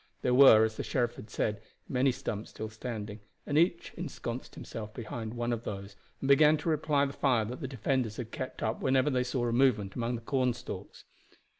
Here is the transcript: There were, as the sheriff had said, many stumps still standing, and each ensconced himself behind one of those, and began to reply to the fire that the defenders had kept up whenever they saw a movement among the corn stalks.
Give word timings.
There 0.23 0.33
were, 0.33 0.65
as 0.65 0.77
the 0.77 0.83
sheriff 0.83 1.15
had 1.17 1.29
said, 1.29 1.61
many 1.87 2.11
stumps 2.11 2.49
still 2.49 2.69
standing, 2.69 3.19
and 3.45 3.55
each 3.55 3.93
ensconced 3.95 4.55
himself 4.55 4.91
behind 4.95 5.35
one 5.35 5.53
of 5.53 5.63
those, 5.63 5.95
and 6.19 6.27
began 6.27 6.57
to 6.57 6.69
reply 6.69 7.05
to 7.05 7.11
the 7.11 7.17
fire 7.19 7.45
that 7.45 7.61
the 7.61 7.67
defenders 7.67 8.17
had 8.17 8.31
kept 8.31 8.63
up 8.63 8.81
whenever 8.81 9.11
they 9.11 9.23
saw 9.23 9.45
a 9.47 9.53
movement 9.53 9.93
among 9.93 10.15
the 10.15 10.21
corn 10.21 10.55
stalks. 10.55 11.05